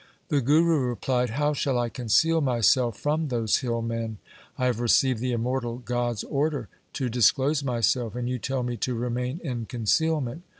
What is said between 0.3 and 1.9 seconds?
Guru replied,' How shall I